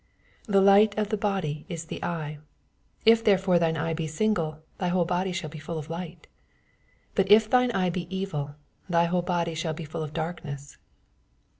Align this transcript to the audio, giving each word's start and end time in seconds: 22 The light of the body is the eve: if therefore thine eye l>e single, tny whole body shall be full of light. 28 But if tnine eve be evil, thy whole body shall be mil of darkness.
22 0.47 0.51
The 0.53 0.61
light 0.65 0.97
of 0.97 1.09
the 1.09 1.15
body 1.15 1.63
is 1.69 1.85
the 1.85 2.01
eve: 2.03 2.39
if 3.05 3.23
therefore 3.23 3.59
thine 3.59 3.77
eye 3.77 3.93
l>e 3.93 4.07
single, 4.07 4.57
tny 4.79 4.89
whole 4.89 5.05
body 5.05 5.31
shall 5.31 5.47
be 5.51 5.59
full 5.59 5.77
of 5.77 5.91
light. 5.91 6.25
28 7.13 7.13
But 7.13 7.31
if 7.31 7.47
tnine 7.51 7.85
eve 7.85 7.93
be 7.93 8.07
evil, 8.17 8.55
thy 8.89 9.05
whole 9.05 9.21
body 9.21 9.53
shall 9.53 9.73
be 9.75 9.87
mil 9.93 10.01
of 10.01 10.11
darkness. 10.11 10.79